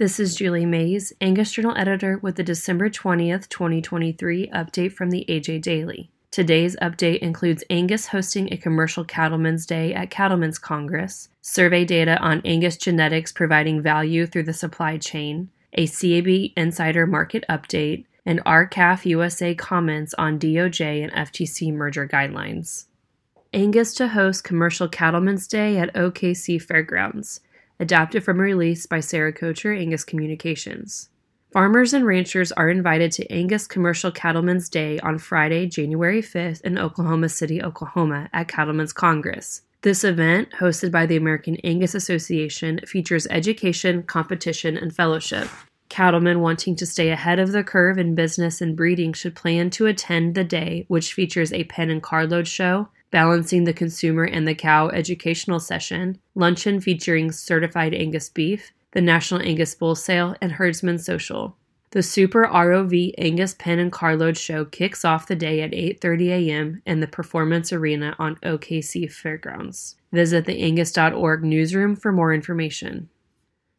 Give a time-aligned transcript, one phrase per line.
[0.00, 5.26] This is Julie Mays, Angus Journal editor with the December 20th, 2023 update from the
[5.28, 6.10] AJ Daily.
[6.30, 12.40] Today's update includes Angus hosting a commercial cattlemen's day at Cattlemen's Congress, survey data on
[12.46, 19.04] Angus genetics providing value through the supply chain, a CAB insider market update, and R-CALF
[19.04, 22.86] USA comments on DOJ and FTC merger guidelines.
[23.52, 27.40] Angus to host Commercial Cattlemen's Day at OKC Fairgrounds
[27.80, 31.08] adapted from a release by Sarah Kocher, Angus Communications.
[31.50, 36.78] Farmers and ranchers are invited to Angus Commercial Cattlemen's Day on Friday, January 5th in
[36.78, 39.62] Oklahoma City, Oklahoma, at Cattlemen's Congress.
[39.82, 45.48] This event, hosted by the American Angus Association, features education, competition, and fellowship.
[45.88, 49.86] Cattlemen wanting to stay ahead of the curve in business and breeding should plan to
[49.86, 54.54] attend the day, which features a pen and carload show, Balancing the Consumer and the
[54.54, 60.98] Cow educational session, luncheon featuring certified Angus beef, the National Angus Bull Sale, and Herdsman
[60.98, 61.56] Social.
[61.92, 66.82] The Super ROV Angus Pen and Carload Show kicks off the day at 8:30 a.m.
[66.86, 69.96] in the Performance Arena on OKC Fairgrounds.
[70.12, 73.08] Visit the angus.org newsroom for more information.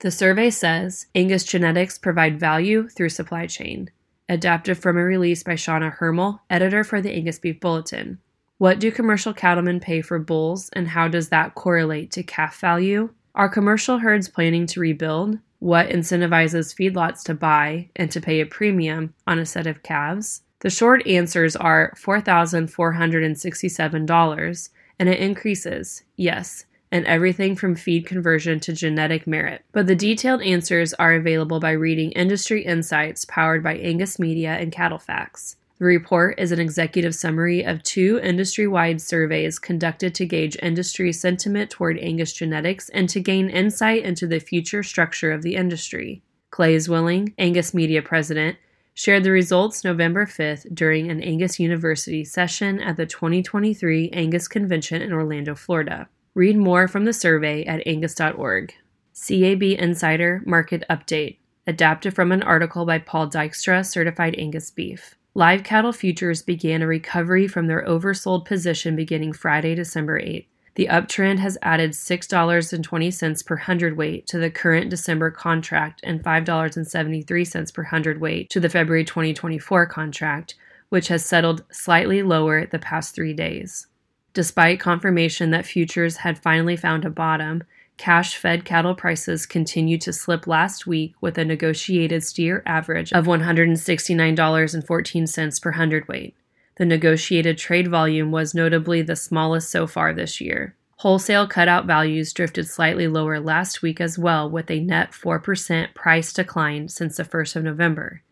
[0.00, 3.90] The survey says Angus genetics provide value through supply chain.
[4.28, 8.18] Adapted from a release by Shauna Hermel, editor for the Angus Beef Bulletin.
[8.58, 13.10] What do commercial cattlemen pay for bulls, and how does that correlate to calf value?
[13.34, 15.38] Are commercial herds planning to rebuild?
[15.58, 20.40] What incentivizes feedlots to buy and to pay a premium on a set of calves?
[20.60, 28.72] The short answers are $4,467, and it increases, yes, and everything from feed conversion to
[28.72, 29.66] genetic merit.
[29.72, 34.72] But the detailed answers are available by reading Industry Insights powered by Angus Media and
[34.72, 35.56] CattleFax.
[35.78, 41.12] The report is an executive summary of two industry wide surveys conducted to gauge industry
[41.12, 46.22] sentiment toward Angus genetics and to gain insight into the future structure of the industry.
[46.50, 48.56] Clay Zwilling, Angus Media president,
[48.94, 55.02] shared the results November 5th during an Angus University session at the 2023 Angus Convention
[55.02, 56.08] in Orlando, Florida.
[56.32, 58.72] Read more from the survey at angus.org.
[59.12, 65.14] CAB Insider Market Update, adapted from an article by Paul Dykstra, Certified Angus Beef.
[65.36, 70.46] Live cattle futures began a recovery from their oversold position beginning Friday, December 8th.
[70.76, 77.82] The uptrend has added $6.20 per hundredweight to the current December contract and $5.73 per
[77.82, 80.54] hundredweight to the February 2024 contract,
[80.88, 83.88] which has settled slightly lower the past three days.
[84.32, 87.62] Despite confirmation that futures had finally found a bottom,
[87.96, 93.26] Cash fed cattle prices continued to slip last week with a negotiated steer average of
[93.26, 96.36] $169.14 per hundredweight.
[96.76, 100.74] The negotiated trade volume was notably the smallest so far this year.
[101.00, 106.32] Wholesale cutout values drifted slightly lower last week as well, with a net 4% price
[106.32, 108.22] decline since the 1st of November.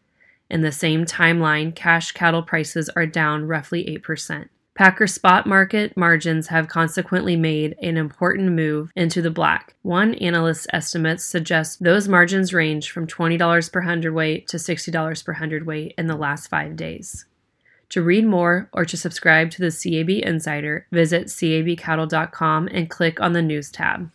[0.50, 4.48] In the same timeline, cash cattle prices are down roughly 8%.
[4.74, 9.76] Packer spot market margins have consequently made an important move into the black.
[9.82, 15.94] One analyst's estimates suggest those margins range from $20 per hundredweight to $60 per hundredweight
[15.96, 17.24] in the last five days.
[17.90, 23.32] To read more or to subscribe to the CAB Insider, visit cabcattle.com and click on
[23.32, 24.10] the News tab.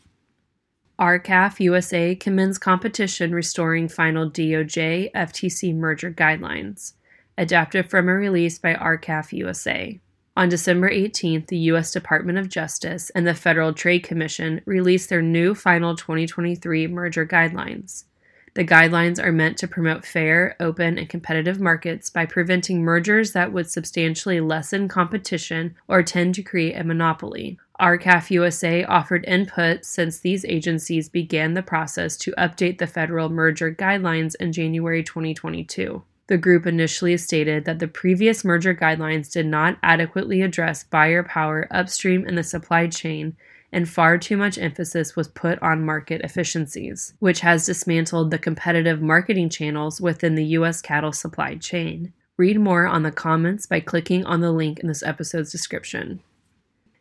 [0.97, 6.95] R-CALF USA commends competition restoring final DOJ FTC merger guidelines.
[7.37, 10.01] Adapted from a release by R-CALF USA.
[10.39, 11.91] On December 18th, the U.S.
[11.91, 18.05] Department of Justice and the Federal Trade Commission released their new final 2023 merger guidelines.
[18.53, 23.51] The guidelines are meant to promote fair, open, and competitive markets by preventing mergers that
[23.51, 27.59] would substantially lessen competition or tend to create a monopoly.
[27.77, 33.75] R-CALF USA offered input since these agencies began the process to update the federal merger
[33.75, 36.01] guidelines in January 2022.
[36.29, 41.67] The group initially stated that the previous merger guidelines did not adequately address buyer power
[41.71, 43.35] upstream in the supply chain
[43.71, 49.01] and far too much emphasis was put on market efficiencies, which has dismantled the competitive
[49.01, 50.83] marketing channels within the U.S.
[50.83, 52.13] cattle supply chain.
[52.37, 56.19] Read more on the comments by clicking on the link in this episode's description.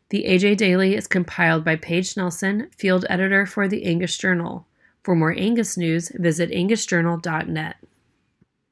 [0.08, 4.66] The AJ Daily is compiled by Paige Nelson, field editor for the Angus Journal.
[5.02, 7.76] For more Angus news, visit angusjournal.net.